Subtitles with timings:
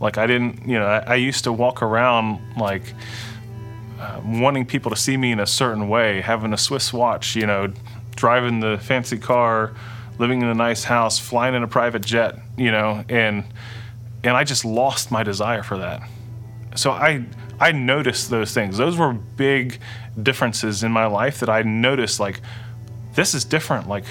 [0.00, 2.94] Like I didn't, you know, I, I used to walk around like
[3.98, 7.46] uh, wanting people to see me in a certain way, having a Swiss watch, you
[7.46, 7.72] know,
[8.14, 9.72] driving the fancy car,
[10.18, 13.44] living in a nice house, flying in a private jet, you know, and
[14.24, 16.02] and I just lost my desire for that.
[16.74, 17.24] So I
[17.58, 18.76] I noticed those things.
[18.76, 19.78] Those were big
[20.22, 22.40] differences in my life that I noticed like
[23.14, 24.04] this is different like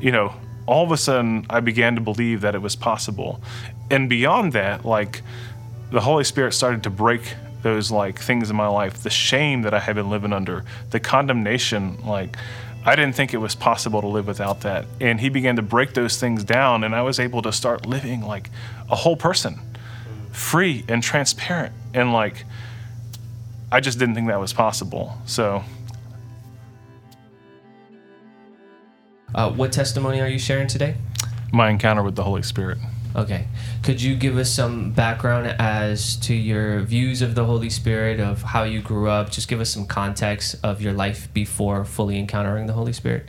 [0.00, 0.34] you know,
[0.66, 3.40] all of a sudden I began to believe that it was possible.
[3.92, 5.22] And beyond that, like
[5.90, 9.74] the Holy Spirit started to break those like things in my life, the shame that
[9.74, 12.36] I had been living under, the condemnation, like
[12.86, 14.86] I didn't think it was possible to live without that.
[15.00, 18.22] And he began to break those things down and I was able to start living
[18.22, 18.50] like
[18.90, 19.60] a whole person,
[20.32, 22.46] free and transparent and like
[23.70, 25.18] I just didn't think that was possible.
[25.26, 25.62] So
[29.34, 30.96] uh, what testimony are you sharing today?
[31.52, 32.78] My encounter with the Holy Spirit.
[33.14, 33.46] Okay.
[33.82, 38.42] Could you give us some background as to your views of the Holy Spirit, of
[38.42, 39.30] how you grew up?
[39.30, 43.28] Just give us some context of your life before fully encountering the Holy Spirit.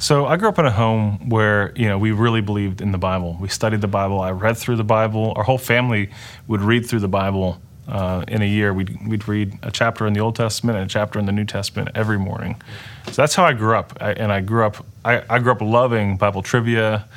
[0.00, 2.98] So I grew up in a home where you know we really believed in the
[2.98, 3.36] Bible.
[3.40, 4.20] We studied the Bible.
[4.20, 5.32] I read through the Bible.
[5.34, 6.10] Our whole family
[6.46, 8.72] would read through the Bible uh, in a year.
[8.72, 11.44] We'd we'd read a chapter in the Old Testament and a chapter in the New
[11.44, 12.62] Testament every morning.
[13.06, 13.96] So that's how I grew up.
[14.00, 17.08] I, and I grew up I, I grew up loving Bible trivia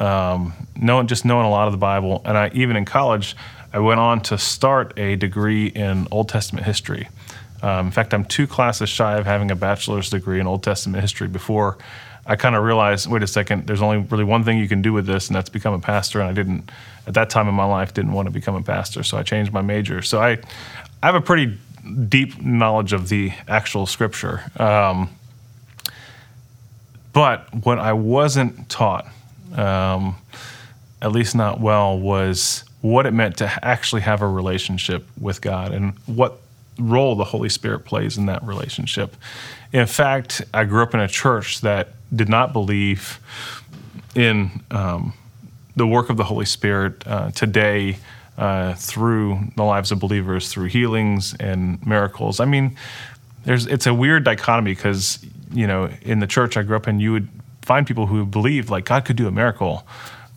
[0.00, 2.22] um, knowing just knowing a lot of the Bible.
[2.24, 3.36] And I even in college,
[3.72, 7.08] I went on to start a degree in Old Testament history.
[7.62, 11.00] Um, in fact, I'm two classes shy of having a bachelor's degree in Old Testament
[11.00, 11.78] history before
[12.26, 14.92] I kind of realized, wait a second, there's only really one thing you can do
[14.92, 16.20] with this, and that's become a pastor.
[16.20, 16.70] And I didn't,
[17.06, 19.52] at that time in my life, didn't want to become a pastor, so I changed
[19.52, 20.00] my major.
[20.00, 20.38] So I,
[21.02, 21.58] I have a pretty
[22.08, 24.42] deep knowledge of the actual scripture.
[24.58, 25.10] Um,
[27.12, 29.06] but what I wasn't taught
[29.54, 30.16] um,
[31.00, 35.72] at least not well, was what it meant to actually have a relationship with God
[35.72, 36.40] and what
[36.78, 39.16] role the Holy Spirit plays in that relationship.
[39.72, 43.20] In fact, I grew up in a church that did not believe
[44.14, 45.14] in um,
[45.76, 47.98] the work of the Holy Spirit uh, today
[48.36, 52.40] uh, through the lives of believers, through healings and miracles.
[52.40, 52.76] I mean,
[53.44, 56.98] there's it's a weird dichotomy because you know in the church I grew up in,
[57.00, 57.28] you would
[57.64, 59.86] find people who believed like God could do a miracle,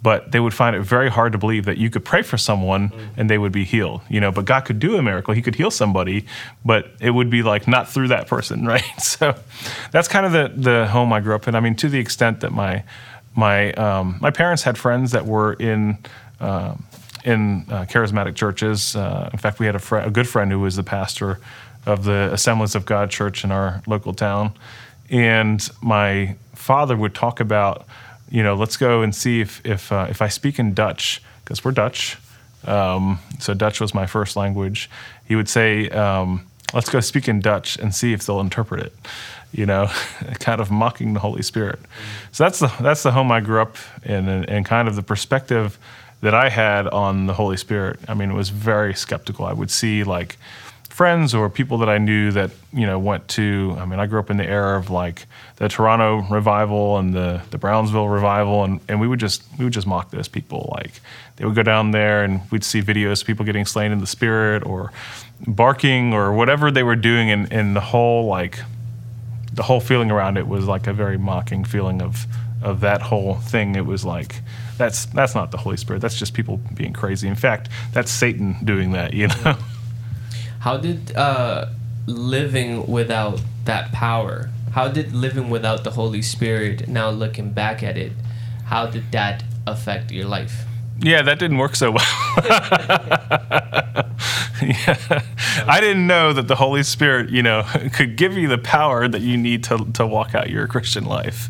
[0.01, 2.89] but they would find it very hard to believe that you could pray for someone
[2.89, 3.07] mm.
[3.17, 4.01] and they would be healed.
[4.09, 6.25] You know, but God could do a miracle; He could heal somebody,
[6.63, 8.83] but it would be like not through that person, right?
[8.99, 9.35] So
[9.91, 11.55] that's kind of the the home I grew up in.
[11.55, 12.83] I mean, to the extent that my
[13.35, 15.97] my um, my parents had friends that were in.
[16.39, 16.75] Uh,
[17.25, 18.95] in uh, charismatic churches.
[18.95, 21.39] Uh, in fact, we had a, fr- a good friend who was the pastor
[21.85, 24.53] of the Assemblies of God church in our local town.
[25.09, 27.85] And my father would talk about,
[28.29, 31.63] you know, let's go and see if if uh, if I speak in Dutch because
[31.63, 32.17] we're Dutch.
[32.65, 34.89] Um, so Dutch was my first language.
[35.25, 38.93] He would say, um, "Let's go speak in Dutch and see if they'll interpret it."
[39.53, 39.87] You know,
[40.39, 41.79] kind of mocking the Holy Spirit.
[42.31, 45.03] So that's the that's the home I grew up in, and, and kind of the
[45.03, 45.77] perspective
[46.21, 47.99] that I had on the Holy Spirit.
[48.07, 49.45] I mean, it was very skeptical.
[49.45, 50.37] I would see like
[50.97, 53.75] friends or people that I knew that you know went to.
[53.77, 55.27] I mean, I grew up in the era of like
[55.57, 59.73] the Toronto revival and the the Brownsville revival, and, and we would just we would
[59.73, 60.73] just mock those people.
[60.75, 60.99] Like
[61.35, 64.07] they would go down there and we'd see videos of people getting slain in the
[64.07, 64.91] spirit or
[65.45, 68.59] barking or whatever they were doing, and, and the whole like
[69.53, 72.25] the whole feeling around it was like a very mocking feeling of
[72.63, 73.75] of that whole thing.
[73.75, 74.41] It was like
[74.79, 76.01] that's that's not the Holy Spirit.
[76.01, 77.27] That's just people being crazy.
[77.27, 79.13] In fact, that's Satan doing that.
[79.13, 79.55] You know.
[80.67, 81.67] How did uh,
[82.07, 87.97] living without that power, how did living without the Holy Spirit, now looking back at
[87.97, 88.11] it,
[88.65, 90.65] how did that affect your life?
[90.99, 92.05] Yeah, that didn't work so well.
[94.61, 95.23] yeah.
[95.65, 97.63] I didn't know that the Holy Spirit, you know,
[97.93, 101.47] could give you the power that you need to, to walk out your Christian life.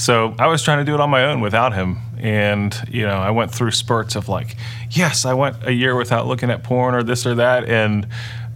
[0.00, 1.98] So I was trying to do it on my own without him.
[2.18, 4.56] And, you know, I went through spurts of like,
[4.90, 7.68] yes, I went a year without looking at porn or this or that.
[7.68, 8.06] And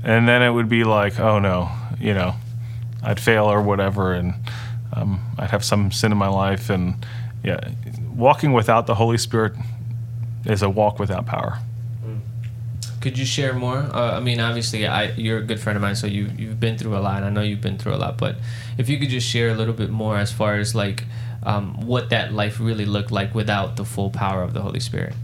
[0.04, 2.34] and then it would be like, oh no, you know,
[3.02, 4.34] I'd fail or whatever, and
[4.92, 7.04] um, I'd have some sin in my life, and
[7.42, 7.58] yeah,
[8.14, 9.54] walking without the Holy Spirit
[10.44, 11.58] is a walk without power.
[13.00, 13.78] Could you share more?
[13.78, 16.78] Uh, I mean, obviously, I, you're a good friend of mine, so you you've been
[16.78, 17.22] through a lot.
[17.22, 18.36] I know you've been through a lot, but
[18.78, 21.04] if you could just share a little bit more as far as like
[21.42, 25.14] um, what that life really looked like without the full power of the Holy Spirit.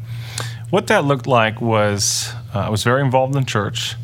[0.68, 3.96] What that looked like was uh, I was very involved in church.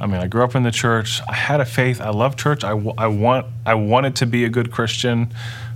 [0.00, 1.20] I mean, I grew up in the church.
[1.28, 2.00] I had a faith.
[2.00, 2.62] I love church.
[2.64, 5.32] I, I want I wanted to be a good Christian.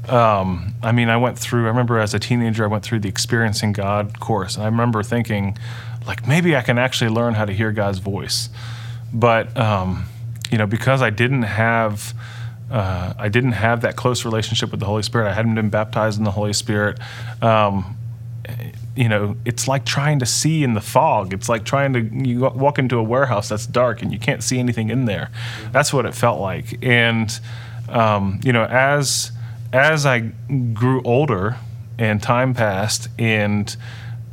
[0.08, 1.64] Um, I mean, I went through.
[1.64, 5.02] I remember as a teenager, I went through the experiencing God course, and I remember
[5.02, 5.58] thinking,
[6.06, 8.48] like maybe I can actually learn how to hear God's voice.
[9.12, 10.06] But um,
[10.50, 12.14] you know, because I didn't have
[12.70, 15.28] uh, I didn't have that close relationship with the Holy Spirit.
[15.28, 16.98] I hadn't been baptized in the Holy Spirit.
[17.42, 17.96] Um,
[18.94, 21.32] you know, it's like trying to see in the fog.
[21.32, 24.58] It's like trying to you walk into a warehouse that's dark and you can't see
[24.58, 25.30] anything in there.
[25.70, 26.78] That's what it felt like.
[26.84, 27.38] And
[27.88, 29.32] um, you know, as
[29.72, 30.32] as I
[30.74, 31.56] grew older
[31.98, 33.74] and time passed, and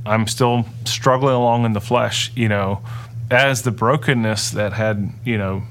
[0.06, 2.82] I'm still struggling along in the flesh, you know,
[3.32, 5.64] as the brokenness that had you know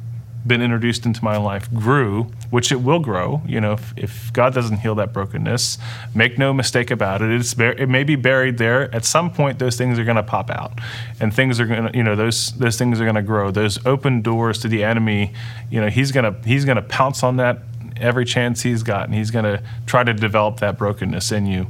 [0.47, 3.43] been introduced into my life grew, which it will grow.
[3.47, 5.79] You know, if, if God doesn't heal that brokenness,
[6.15, 7.31] make no mistake about it.
[7.31, 8.95] It's it may be buried there.
[8.95, 10.73] At some point, those things are going to pop out,
[11.21, 13.51] and things are going to, you know, those those things are going to grow.
[13.51, 15.33] Those open doors to the enemy,
[15.71, 17.59] you know, he's gonna he's gonna pounce on that
[17.97, 21.67] every chance he's got, and he's gonna try to develop that brokenness in you.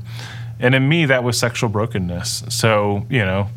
[0.60, 2.44] And in me, that was sexual brokenness.
[2.48, 3.48] So you know,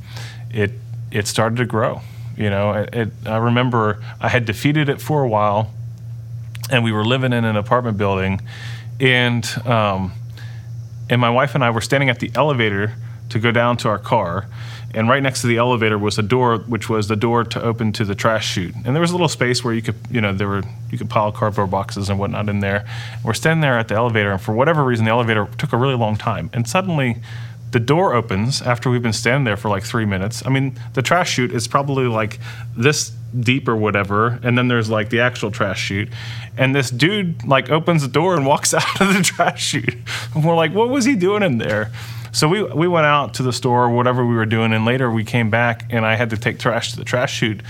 [0.49, 0.71] it
[1.11, 2.01] it started to grow
[2.37, 5.71] you know, it, it, I remember I had defeated it for a while,
[6.71, 8.41] and we were living in an apartment building,
[8.99, 10.13] and um,
[11.09, 12.93] and my wife and I were standing at the elevator
[13.29, 14.47] to go down to our car,
[14.93, 17.91] and right next to the elevator was a door, which was the door to open
[17.93, 18.73] to the trash chute.
[18.85, 21.09] And there was a little space where you could, you know, there were you could
[21.09, 22.85] pile cardboard boxes and whatnot in there.
[23.23, 25.95] We're standing there at the elevator, and for whatever reason, the elevator took a really
[25.95, 27.17] long time, and suddenly
[27.71, 30.45] the door opens after we've been standing there for like three minutes.
[30.45, 32.39] I mean, the trash chute is probably like
[32.75, 36.09] this deep or whatever, and then there's like the actual trash chute,
[36.57, 39.95] and this dude like opens the door and walks out of the trash chute.
[40.35, 41.91] And we're like, what was he doing in there?
[42.33, 45.23] So we we went out to the store, whatever we were doing, and later we
[45.23, 47.61] came back, and I had to take trash to the trash chute,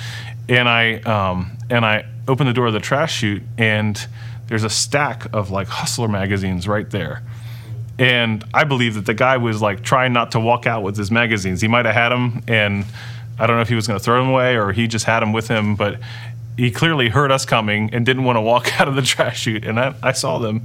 [0.49, 4.07] and I um, and I opened the door of the trash chute, and
[4.47, 7.21] there's a stack of like Hustler magazines right there
[8.01, 11.11] and I believe that the guy was like trying not to walk out with his
[11.11, 11.61] magazines.
[11.61, 12.83] He might have had them, and
[13.37, 15.19] I don't know if he was going to throw them away or he just had
[15.19, 15.99] them with him, but
[16.57, 19.65] he clearly heard us coming and didn't want to walk out of the trash chute.
[19.65, 20.63] And I, I saw them,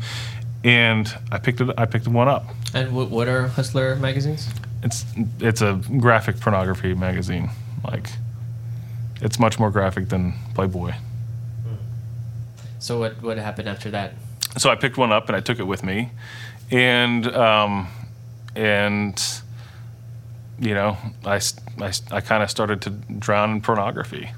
[0.65, 1.69] and I picked it.
[1.77, 2.47] I picked one up.
[2.73, 4.49] And what, what are Hustler magazines?
[4.83, 5.05] It's
[5.39, 7.51] it's a graphic pornography magazine.
[7.85, 8.09] Like,
[9.21, 10.95] it's much more graphic than Playboy.
[12.79, 14.15] So what what happened after that?
[14.57, 16.11] So I picked one up and I took it with me,
[16.71, 17.89] and um,
[18.55, 19.23] and
[20.59, 21.41] you know, I,
[21.81, 24.31] I, I kind of started to drown in pornography.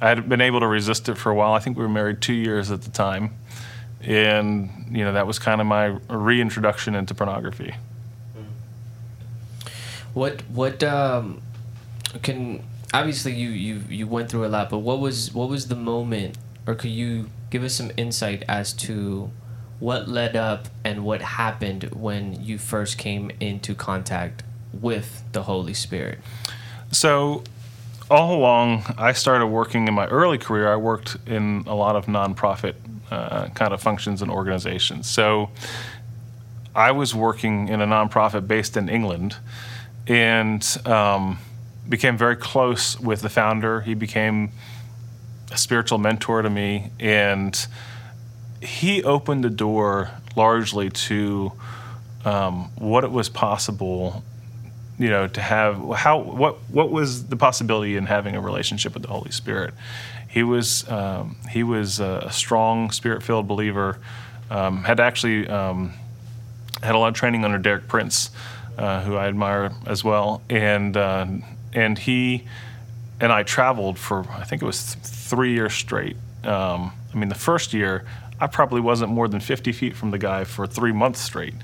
[0.00, 1.52] I had been able to resist it for a while.
[1.52, 3.34] I think we were married two years at the time,
[4.00, 7.74] and you know that was kind of my reintroduction into pornography.
[10.12, 11.40] What what um,
[12.22, 15.76] can obviously you you you went through a lot, but what was what was the
[15.76, 16.36] moment,
[16.66, 19.30] or could you give us some insight as to
[19.82, 25.74] what led up and what happened when you first came into contact with the Holy
[25.74, 26.20] Spirit?
[26.92, 27.42] So,
[28.08, 30.72] all along, I started working in my early career.
[30.72, 32.74] I worked in a lot of nonprofit
[33.10, 35.10] uh, kind of functions and organizations.
[35.10, 35.50] So,
[36.76, 39.34] I was working in a nonprofit based in England
[40.06, 41.38] and um,
[41.88, 43.80] became very close with the founder.
[43.80, 44.52] He became
[45.50, 46.92] a spiritual mentor to me.
[47.00, 47.66] And
[48.62, 51.52] he opened the door largely to
[52.24, 54.22] um, what it was possible
[54.98, 59.02] you know to have how what what was the possibility in having a relationship with
[59.02, 59.74] the holy spirit?
[60.28, 63.98] He was um, he was a strong spirit filled believer
[64.50, 65.92] um, had actually um,
[66.82, 68.30] had a lot of training under derek prince
[68.78, 70.42] uh, who i admire as well.
[70.48, 71.26] And uh,
[71.72, 72.44] and he
[73.20, 76.16] and i traveled for i think it was th- three years straight.
[76.44, 78.04] Um, i mean the first year
[78.42, 81.54] I probably wasn't more than 50 feet from the guy for three months straight.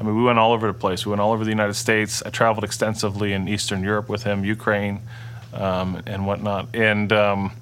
[0.00, 1.04] I mean, we went all over the place.
[1.04, 2.22] We went all over the United States.
[2.24, 5.02] I traveled extensively in Eastern Europe with him, Ukraine,
[5.52, 6.74] um, and whatnot.
[6.74, 7.52] And um,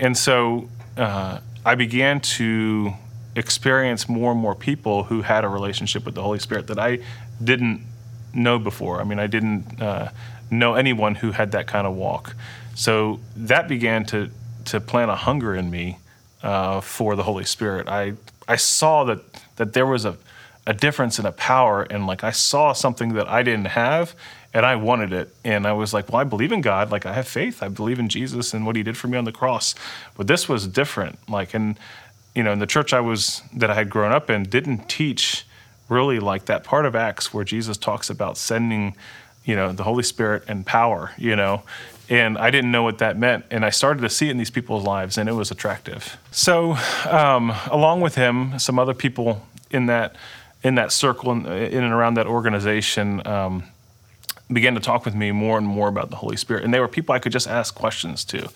[0.00, 2.92] and so uh, I began to
[3.36, 6.98] experience more and more people who had a relationship with the Holy Spirit that I
[7.42, 7.86] didn't
[8.34, 9.00] know before.
[9.00, 10.10] I mean, I didn't uh,
[10.50, 12.34] know anyone who had that kind of walk.
[12.74, 14.28] So that began to
[14.64, 15.98] to plant a hunger in me
[16.42, 17.88] uh, for the Holy Spirit.
[17.88, 18.14] I
[18.48, 19.20] I saw that
[19.56, 20.16] that there was a
[20.66, 24.14] a difference in a power, and like I saw something that I didn't have,
[24.54, 27.14] and I wanted it, and I was like, well, I believe in God, like I
[27.14, 29.74] have faith, I believe in Jesus and what He did for me on the cross,
[30.16, 31.18] but this was different.
[31.28, 31.76] Like, and
[32.34, 35.44] you know, in the church I was that I had grown up in didn't teach
[35.88, 38.94] really like that part of Acts where Jesus talks about sending,
[39.44, 41.62] you know, the Holy Spirit and power, you know,
[42.08, 43.44] and I didn't know what that meant.
[43.50, 46.18] And I started to see it in these people's lives, and it was attractive.
[46.30, 46.76] So,
[47.08, 50.16] um, along with him, some other people in that
[50.62, 53.64] in that circle in, in and around that organization, um,
[54.52, 56.64] began to talk with me more and more about the Holy Spirit.
[56.64, 58.48] And they were people I could just ask questions to.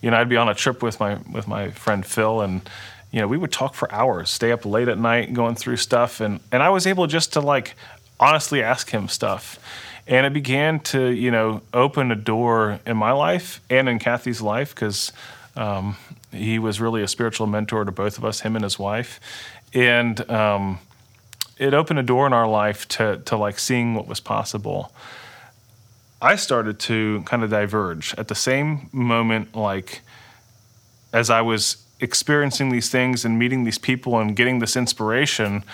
[0.00, 2.68] You know, I'd be on a trip with my with my friend Phil and
[3.10, 6.20] you know, we would talk for hours, stay up late at night going through stuff
[6.20, 7.76] and and I was able just to like
[8.18, 9.58] honestly ask him stuff.
[10.06, 14.42] And it began to, you know, open a door in my life and in Kathy's
[14.42, 15.12] life because
[15.56, 15.96] um,
[16.30, 19.18] he was really a spiritual mentor to both of us, him and his wife.
[19.72, 20.78] And um,
[21.58, 24.92] it opened a door in our life to, to like seeing what was possible.
[26.20, 30.00] I started to kind of diverge at the same moment, like
[31.12, 35.64] as I was experiencing these things and meeting these people and getting this inspiration,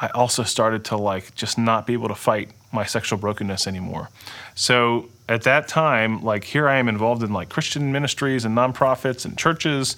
[0.00, 4.10] I also started to like just not be able to fight my sexual brokenness anymore.
[4.54, 9.24] So at that time, like here I am involved in like Christian ministries and nonprofits
[9.24, 9.96] and churches,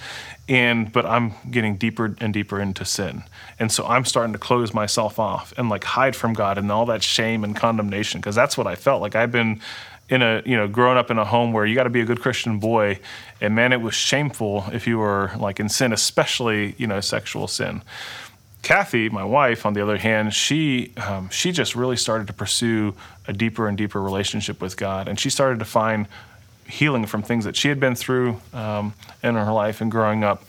[0.49, 3.25] and but I'm getting deeper and deeper into sin.
[3.59, 6.87] And so I'm starting to close myself off and like hide from God and all
[6.87, 9.61] that shame and condemnation because that's what I felt like I've been
[10.09, 12.05] in a you know growing up in a home where you got to be a
[12.05, 12.99] good christian boy
[13.41, 17.47] and man it was shameful if you were like in sin especially you know sexual
[17.47, 17.83] sin
[18.63, 22.95] kathy my wife on the other hand she um, she just really started to pursue
[23.27, 26.07] a deeper and deeper relationship with god and she started to find
[26.67, 30.45] healing from things that she had been through um, in her life and growing up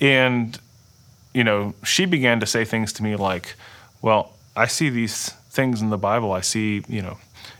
[0.00, 0.58] and
[1.34, 3.54] you know she began to say things to me like
[4.00, 7.18] well i see these things in the bible i see you know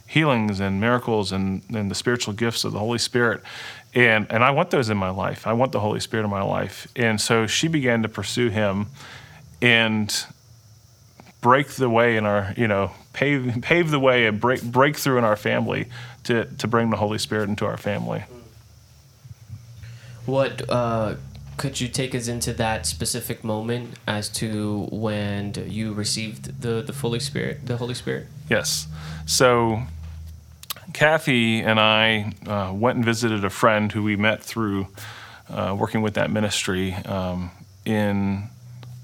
[0.09, 3.43] healings and miracles and, and the spiritual gifts of the Holy Spirit.
[3.95, 5.47] And, and I want those in my life.
[5.47, 6.89] I want the Holy Spirit in my life.
[6.97, 8.87] And so she began to pursue him
[9.61, 10.27] and
[11.41, 15.19] break the way in our, you know, pave, pave the way and break, break through
[15.19, 15.89] in our family
[16.25, 18.25] to, to bring the Holy Spirit into our family.
[20.27, 21.15] What uh,
[21.57, 26.93] could you take us into that specific moment as to when you received the, the
[26.93, 28.27] Holy Spirit, the Holy Spirit?
[28.51, 28.87] Yes.
[29.27, 29.83] So
[30.93, 34.89] Kathy and I uh, went and visited a friend who we met through
[35.51, 37.51] uh, working with that ministry um,
[37.85, 38.49] in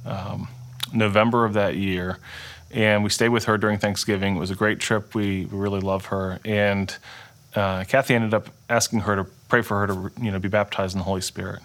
[0.04, 0.48] um,
[0.92, 2.18] November of that year.
[2.70, 4.36] And we stayed with her during Thanksgiving.
[4.36, 5.14] It was a great trip.
[5.14, 6.40] We, we really love her.
[6.44, 6.94] And
[7.54, 10.94] uh, Kathy ended up asking her to pray for her to you know be baptized
[10.94, 11.60] in the Holy Spirit.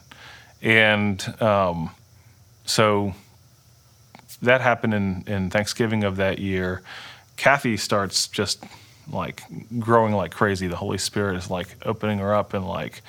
[0.62, 1.92] And um,
[2.66, 3.14] so
[4.42, 6.82] that happened in, in Thanksgiving of that year.
[7.38, 8.64] Kathy starts just
[9.12, 9.42] like
[9.80, 10.68] growing like crazy.
[10.68, 13.02] The Holy Spirit is like opening her up and like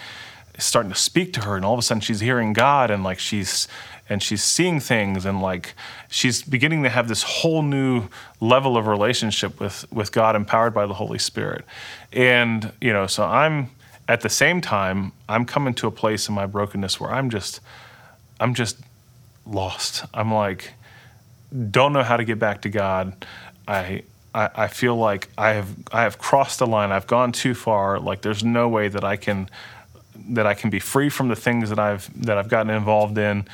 [0.58, 3.18] starting to speak to her, and all of a sudden she's hearing God and like
[3.18, 3.68] she's
[4.10, 5.74] and she's seeing things and like
[6.10, 8.08] she's beginning to have this whole new
[8.40, 11.64] level of relationship with with God empowered by the Holy Spirit.
[12.12, 13.70] And you know, so I'm
[14.08, 17.60] at the same time I'm coming to a place in my brokenness where I'm just
[18.40, 18.76] I'm just
[19.46, 20.04] lost.
[20.12, 20.74] I'm like
[21.70, 23.24] don't know how to get back to God.
[23.66, 24.02] I
[24.32, 26.92] I, feel like I have I have crossed the line.
[26.92, 27.98] I've gone too far.
[27.98, 29.50] Like there's no way that I can
[30.30, 33.46] that I can be free from the things that I've that I've gotten involved in,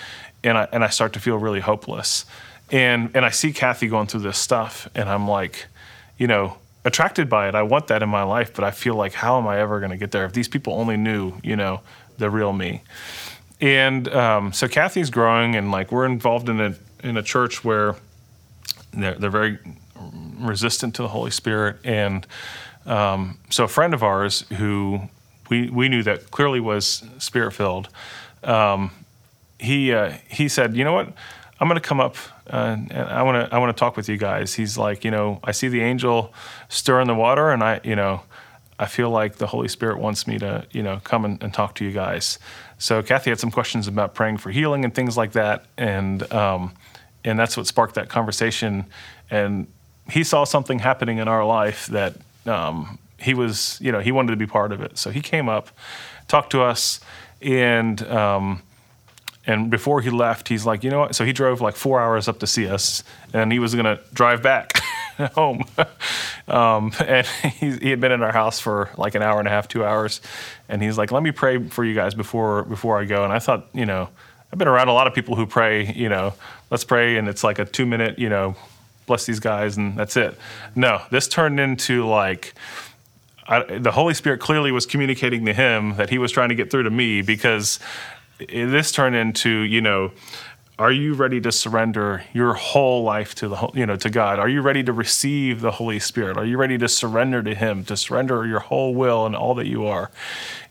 [0.46, 2.24] and I and I start to feel really hopeless.
[2.70, 5.66] And and I see Kathy going through this stuff, and I'm like,
[6.18, 7.54] you know, attracted by it.
[7.54, 9.90] I want that in my life, but I feel like how am I ever going
[9.90, 10.24] to get there?
[10.24, 11.80] If these people only knew, you know,
[12.18, 12.82] the real me.
[13.60, 17.96] And um, so Kathy's growing, and like we're involved in a in a church where
[18.92, 19.58] they're, they're very
[20.38, 21.76] resistant to the Holy Spirit.
[21.84, 22.26] And
[22.84, 25.02] um, so a friend of ours who
[25.48, 27.88] we, we knew that clearly was spirit filled,
[28.42, 28.90] um,
[29.58, 31.12] he, uh, he said, you know what?
[31.58, 32.16] I'm going to come up
[32.48, 34.54] uh, and I want to I want to talk with you guys.
[34.54, 36.32] He's like, you know, I see the angel
[36.68, 38.22] stir in the water, and I, you know,
[38.78, 41.74] I feel like the Holy Spirit wants me to, you know, come and, and talk
[41.76, 42.38] to you guys.
[42.78, 46.72] So Kathy had some questions about praying for healing and things like that, and um,
[47.24, 48.86] and that's what sparked that conversation.
[49.30, 49.66] And
[50.08, 52.14] he saw something happening in our life that
[52.46, 54.98] um, he was, you know, he wanted to be part of it.
[54.98, 55.70] So he came up,
[56.28, 57.00] talked to us,
[57.42, 58.62] and um,
[59.46, 61.14] and before he left, he's like, you know what?
[61.14, 64.42] So he drove like four hours up to see us, and he was gonna drive
[64.42, 64.78] back
[65.34, 65.64] home.
[66.48, 67.26] um, and
[67.58, 69.84] he, he had been in our house for like an hour and a half, two
[69.84, 70.20] hours,
[70.68, 73.22] and he's like, let me pray for you guys before before I go.
[73.24, 74.08] And I thought, you know,
[74.52, 76.34] I've been around a lot of people who pray, you know,
[76.70, 78.56] let's pray, and it's like a two minute, you know,
[79.06, 80.36] bless these guys, and that's it.
[80.74, 82.54] No, this turned into like
[83.48, 86.70] I, the Holy Spirit clearly was communicating to him that he was trying to get
[86.70, 87.78] through to me because
[88.38, 90.12] this turned into you know
[90.78, 94.38] are you ready to surrender your whole life to the you know to God?
[94.38, 96.36] Are you ready to receive the Holy Spirit?
[96.36, 99.66] Are you ready to surrender to Him, to surrender your whole will and all that
[99.66, 100.10] you are?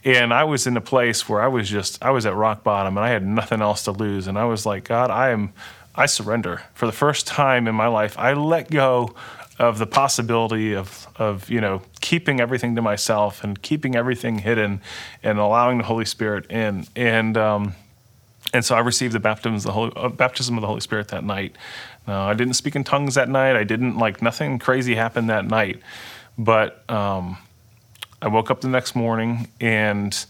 [0.04, 2.98] And I was in a place where I was just I was at rock bottom
[2.98, 5.54] and I had nothing else to lose, and I was like, God, I am
[5.96, 6.62] I surrender.
[6.76, 9.16] For the first time in my life, I let go
[9.58, 14.82] of the possibility of, of you know keeping everything to myself and keeping everything hidden
[15.24, 16.86] and allowing the Holy Spirit in.
[16.96, 17.76] And um,
[18.54, 21.10] and so I received the baptism of the Holy, uh, baptism of the Holy Spirit
[21.10, 21.58] that night.
[22.08, 23.56] Now, I didn't speak in tongues that night.
[23.56, 25.82] I didn't like nothing crazy happened that night,
[26.38, 27.38] but um,
[28.22, 30.26] I woke up the next morning and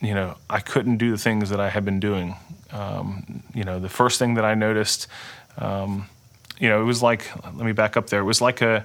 [0.00, 2.36] you know I couldn't do the things that I had been doing.
[2.70, 5.06] Um, you know, the first thing that I noticed,
[5.58, 6.08] um,
[6.58, 8.20] you know, it was like let me back up there.
[8.20, 8.84] It was like a,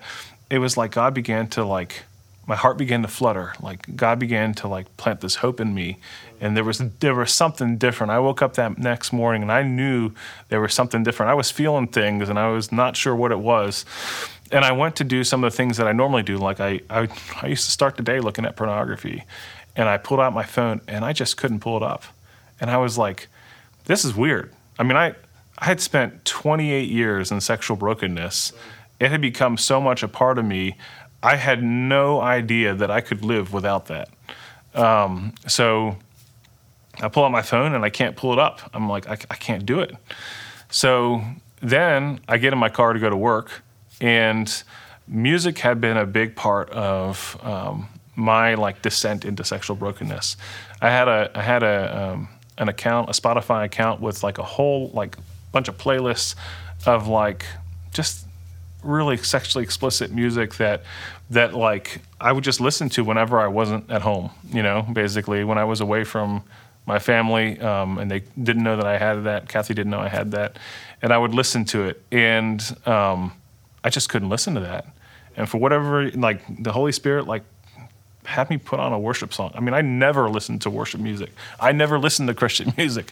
[0.49, 2.03] it was like God began to like
[2.47, 3.53] my heart began to flutter.
[3.61, 5.99] Like god began to like plant this hope in me.
[6.39, 8.11] And there was there was something different.
[8.11, 10.11] I woke up that next morning and i knew
[10.49, 11.29] there was something different.
[11.29, 13.85] I was feeling things and i was not sure what it was.
[14.51, 16.37] And i went to do some of the things that i normally do.
[16.37, 17.07] Like i i,
[17.41, 19.23] I used to start the day looking at pornography.
[19.75, 22.03] And i pulled out my phone and i just couldn't pull it up.
[22.59, 23.27] And i was like
[23.85, 24.51] this is weird.
[24.79, 25.15] I mean i
[25.57, 28.53] i had spent 28 years in sexual brokenness
[28.99, 30.75] it had become so much a part of me
[31.23, 34.09] I had no idea that I could live without that.
[34.73, 35.97] Um, so
[37.01, 38.61] I pull out my phone and I can't pull it up.
[38.73, 39.95] I'm like, I, I can't do it.
[40.69, 41.21] So
[41.61, 43.61] then I get in my car to go to work,
[43.99, 44.63] and
[45.07, 50.37] music had been a big part of um, my like descent into sexual brokenness.
[50.81, 54.43] I had a I had a um, an account, a Spotify account with like a
[54.43, 55.17] whole like
[55.51, 56.35] bunch of playlists
[56.85, 57.45] of like
[57.93, 58.25] just
[58.83, 60.83] really sexually explicit music that
[61.29, 64.31] that like I would just listen to whenever I wasn't at home.
[64.51, 66.43] You know, basically when I was away from
[66.85, 69.47] my family, um, and they didn't know that I had that.
[69.47, 70.57] Kathy didn't know I had that,
[71.01, 73.33] and I would listen to it, and um,
[73.83, 74.85] I just couldn't listen to that.
[75.37, 77.43] And for whatever, like the Holy Spirit, like
[78.25, 79.51] had me put on a worship song.
[79.55, 81.31] I mean, I never listened to worship music.
[81.59, 83.11] I never listened to Christian music.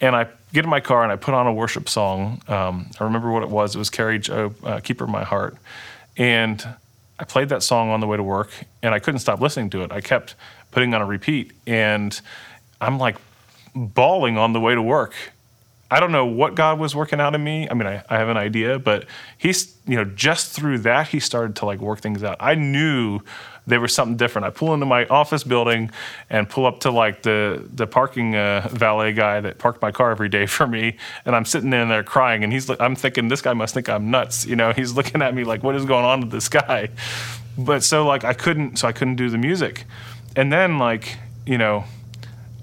[0.00, 2.42] And I get in my car and I put on a worship song.
[2.48, 3.74] Um, I remember what it was.
[3.74, 5.56] It was Kari Jobe, uh, Keeper of My Heart.
[6.16, 6.66] And
[7.18, 8.50] I played that song on the way to work
[8.82, 9.92] and I couldn't stop listening to it.
[9.92, 10.34] I kept
[10.70, 12.18] putting on a repeat and
[12.80, 13.16] I'm like
[13.74, 15.14] bawling on the way to work.
[15.90, 17.66] I don't know what God was working out in me.
[17.68, 19.06] I mean, I, I have an idea, but
[19.38, 22.36] he's, you know, just through that, he started to like work things out.
[22.40, 23.20] I knew
[23.66, 24.46] there was something different.
[24.46, 25.90] I pull into my office building
[26.28, 30.10] and pull up to like the the parking uh, valet guy that parked my car
[30.10, 33.28] every day for me, and I'm sitting in there crying, and he's like, I'm thinking
[33.28, 34.72] this guy must think I'm nuts, you know?
[34.72, 36.90] He's looking at me like, what is going on with this guy?
[37.56, 39.84] But so like I couldn't, so I couldn't do the music,
[40.36, 41.84] and then like you know.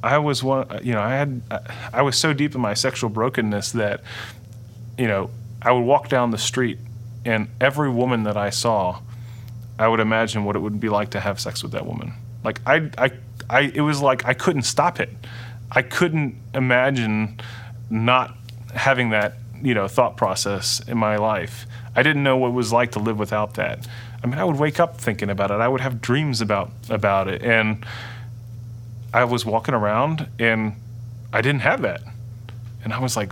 [0.05, 1.59] I was one, uh, you know, I had, uh,
[1.91, 4.01] I was so deep in my sexual brokenness that,
[4.99, 6.77] you know, I would walk down the street
[7.25, 9.01] and every woman that I saw,
[9.79, 12.13] I would imagine what it would be like to have sex with that woman.
[12.43, 13.11] Like I, I,
[13.49, 15.09] I, it was like I couldn't stop it.
[15.71, 17.39] I couldn't imagine
[17.89, 18.35] not
[18.75, 21.65] having that, you know, thought process in my life.
[21.95, 23.87] I didn't know what it was like to live without that.
[24.23, 25.55] I mean, I would wake up thinking about it.
[25.55, 27.83] I would have dreams about about it, and
[29.15, 30.75] I was walking around and
[31.31, 32.01] I didn't have that,
[32.83, 33.31] and I was like,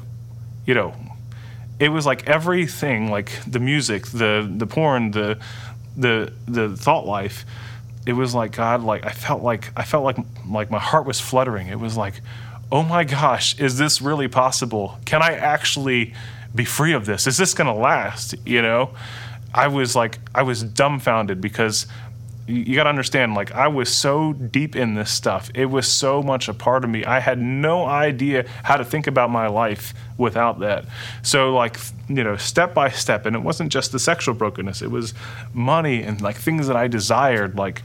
[0.66, 0.96] you know,
[1.78, 5.38] it was like everything, like the music, the the porn, the
[5.98, 7.46] the the thought life,
[8.06, 10.18] it was like God, like I felt like I felt like
[10.48, 11.68] like my heart was fluttering.
[11.68, 12.22] It was like,
[12.72, 14.98] oh my gosh, is this really possible?
[15.04, 16.14] Can I actually
[16.56, 17.28] be free of this?
[17.28, 18.36] Is this gonna last?
[18.46, 18.92] You know,
[19.54, 21.88] I was like I was dumbfounded because
[22.46, 25.50] you got to understand like i was so deep in this stuff.
[25.54, 27.06] It was so much a part of me.
[27.06, 30.86] I had no idea how to think about my life without that.
[31.22, 31.78] So like
[32.10, 34.82] you know step by step and it wasn't just the sexual brokenness.
[34.82, 35.14] It was
[35.54, 37.58] money and like things that i desired.
[37.58, 37.82] Like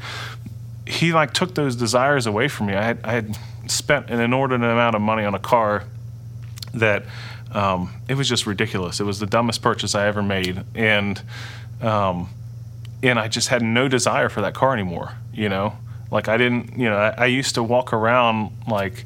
[0.86, 2.74] he like took those desires away from me.
[2.74, 5.84] I had, I had spent an inordinate amount of money on a car
[6.74, 7.04] that
[7.52, 8.98] um, it was just ridiculous.
[8.98, 10.64] It was the dumbest purchase i ever made.
[10.74, 11.20] And
[11.82, 12.28] um,
[13.02, 15.14] and I just had no desire for that car anymore.
[15.32, 15.74] You know,
[16.10, 16.78] like I didn't.
[16.78, 19.04] You know, I, I used to walk around like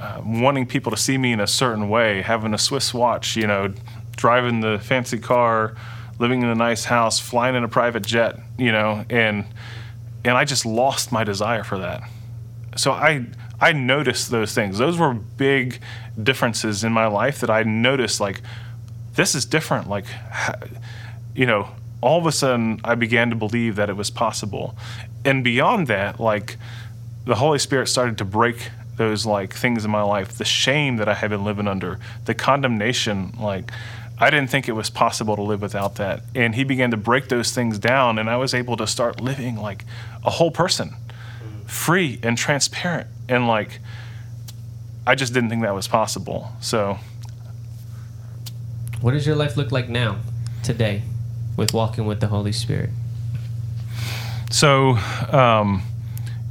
[0.00, 3.36] uh, wanting people to see me in a certain way, having a Swiss watch.
[3.36, 3.72] You know,
[4.16, 5.76] driving the fancy car,
[6.18, 8.38] living in a nice house, flying in a private jet.
[8.56, 9.44] You know, and
[10.24, 12.02] and I just lost my desire for that.
[12.76, 13.26] So I
[13.60, 14.78] I noticed those things.
[14.78, 15.80] Those were big
[16.20, 18.20] differences in my life that I noticed.
[18.20, 18.40] Like
[19.14, 19.88] this is different.
[19.88, 20.06] Like
[21.34, 21.68] you know
[22.00, 24.76] all of a sudden I began to believe that it was possible.
[25.24, 26.56] And beyond that, like
[27.24, 31.08] the Holy Spirit started to break those like things in my life, the shame that
[31.08, 33.70] I had been living under, the condemnation, like
[34.18, 36.22] I didn't think it was possible to live without that.
[36.34, 39.56] And he began to break those things down and I was able to start living
[39.56, 39.84] like
[40.24, 40.94] a whole person,
[41.66, 43.80] free and transparent and like
[45.06, 46.50] I just didn't think that was possible.
[46.60, 46.98] So
[49.00, 50.18] what does your life look like now,
[50.62, 51.02] today?
[51.58, 52.90] With walking with the Holy Spirit?
[54.50, 54.92] so,
[55.30, 55.82] um,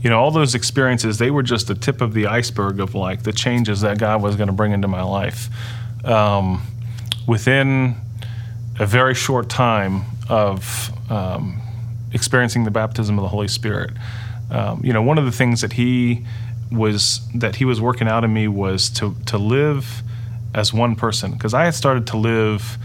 [0.01, 3.23] you know, all those experiences, they were just the tip of the iceberg of like
[3.23, 5.49] the changes that God was going to bring into my life.
[6.05, 6.61] Um,
[7.27, 7.95] within
[8.79, 11.61] a very short time of um,
[12.13, 13.91] experiencing the baptism of the Holy Spirit,
[14.51, 16.25] um, you know, one of the things that He
[16.71, 20.03] was that He was working out in me was to to live
[20.53, 22.77] as one person because I had started to live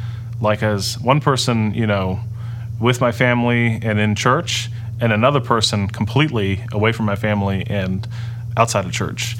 [0.42, 2.20] like as one person, you know,
[2.81, 4.68] with my family and in church,
[5.00, 8.07] and another person completely away from my family and
[8.57, 9.37] outside of church.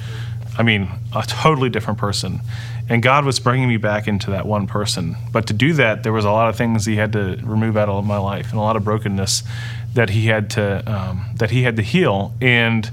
[0.57, 2.41] I mean, a totally different person.
[2.89, 5.15] And God was bringing me back into that one person.
[5.31, 7.89] But to do that, there was a lot of things He had to remove out
[7.89, 9.43] of my life, and a lot of brokenness
[9.93, 12.33] that He had to um, that He had to heal.
[12.41, 12.89] And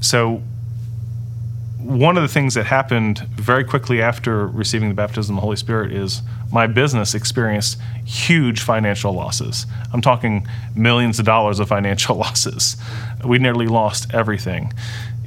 [0.00, 0.42] so,
[1.78, 5.56] one of the things that happened very quickly after receiving the baptism of the Holy
[5.56, 9.66] Spirit is my business experienced huge financial losses.
[9.92, 12.76] I'm talking millions of dollars of financial losses.
[13.24, 14.72] We nearly lost everything.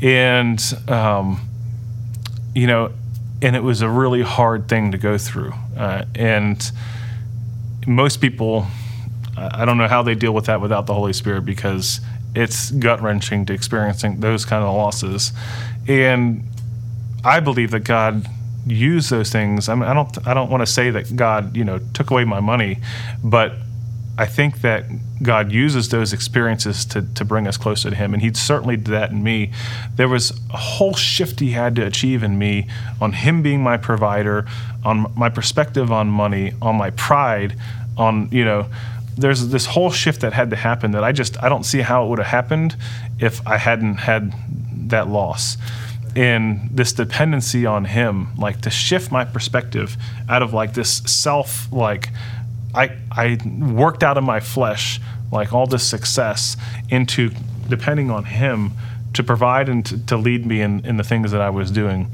[0.01, 1.49] And, um,
[2.53, 2.91] you know,
[3.41, 5.53] and it was a really hard thing to go through.
[5.75, 6.71] Uh, and
[7.87, 8.67] most people,
[9.35, 12.01] I don't know how they deal with that without the Holy Spirit because
[12.35, 15.31] it's gut wrenching to experiencing those kind of losses.
[15.87, 16.43] And
[17.23, 18.27] I believe that God
[18.65, 19.69] use those things.
[19.69, 22.25] I, mean, I don't I don't want to say that God you know took away
[22.25, 22.79] my money,
[23.23, 23.53] but
[24.17, 24.85] I think that
[25.21, 28.87] God uses those experiences to, to bring us closer to Him, and He certainly did
[28.87, 29.51] that in me.
[29.95, 32.67] There was a whole shift He had to achieve in me
[33.01, 34.47] on Him being my provider,
[34.83, 37.57] on my perspective on money, on my pride,
[37.97, 38.67] on you know.
[39.17, 42.05] There's this whole shift that had to happen that I just I don't see how
[42.05, 42.75] it would have happened
[43.17, 44.33] if I hadn't had
[44.89, 45.55] that loss
[46.15, 49.97] in this dependency on him like to shift my perspective
[50.29, 52.09] out of like this self like
[52.73, 55.01] i i worked out of my flesh
[55.31, 56.55] like all this success
[56.89, 57.29] into
[57.67, 58.71] depending on him
[59.13, 62.09] to provide and to, to lead me in, in the things that i was doing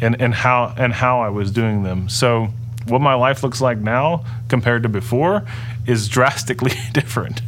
[0.00, 2.08] and and how and how i was doing them.
[2.08, 2.48] So
[2.86, 5.44] what my life looks like now compared to before
[5.86, 7.42] is drastically different.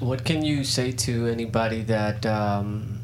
[0.00, 2.98] What can you say to anybody that um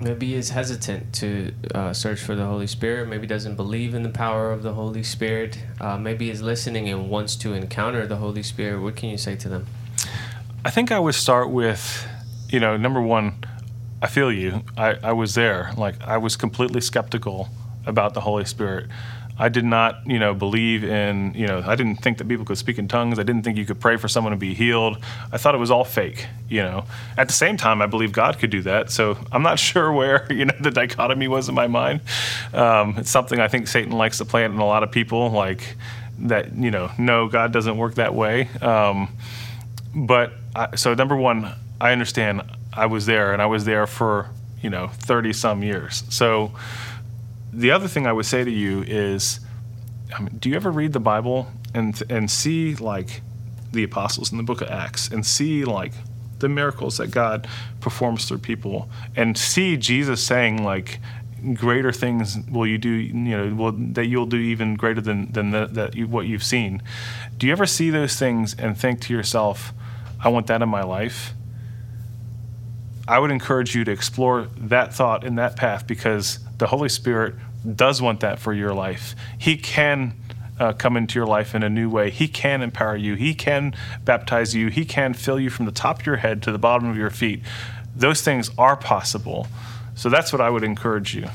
[0.00, 4.10] maybe is hesitant to uh, search for the Holy Spirit, maybe doesn't believe in the
[4.10, 8.42] power of the Holy Spirit, uh, maybe is listening and wants to encounter the Holy
[8.42, 9.66] Spirit, what can you say to them?
[10.64, 12.06] I think I would start with,
[12.48, 13.44] you know, number one,
[14.02, 14.62] I feel you.
[14.76, 15.72] I, I was there.
[15.76, 17.48] Like, I was completely skeptical
[17.86, 18.88] about the Holy Spirit.
[19.38, 22.56] I did not, you know, believe in, you know, I didn't think that people could
[22.56, 23.18] speak in tongues.
[23.18, 24.96] I didn't think you could pray for someone to be healed.
[25.30, 26.84] I thought it was all fake, you know.
[27.18, 28.90] At the same time, I believe God could do that.
[28.90, 32.00] So I'm not sure where, you know, the dichotomy was in my mind.
[32.54, 35.76] Um, it's something I think Satan likes to plant in a lot of people, like
[36.20, 38.48] that, you know, no, God doesn't work that way.
[38.62, 39.08] Um,
[39.94, 44.30] but I, so number one, I understand I was there, and I was there for,
[44.62, 46.04] you know, 30 some years.
[46.08, 46.52] So
[47.56, 49.40] the other thing I would say to you is,
[50.14, 53.22] I mean, do you ever read the Bible and and see like
[53.72, 55.92] the apostles in the book of Acts and see like
[56.38, 57.48] the miracles that God
[57.80, 61.00] performs through people and see Jesus saying like
[61.54, 65.50] greater things will you do you know will, that you'll do even greater than than
[65.50, 66.82] the, that you, what you've seen?
[67.38, 69.72] Do you ever see those things and think to yourself
[70.22, 71.32] I want that in my life
[73.08, 77.34] I would encourage you to explore that thought in that path because the Holy Spirit
[77.74, 79.14] does want that for your life.
[79.38, 80.14] He can
[80.58, 82.10] uh, come into your life in a new way.
[82.10, 83.14] He can empower you.
[83.14, 83.74] He can
[84.04, 84.68] baptize you.
[84.68, 87.10] He can fill you from the top of your head to the bottom of your
[87.10, 87.42] feet.
[87.94, 89.48] Those things are possible.
[89.94, 91.28] So that's what I would encourage you.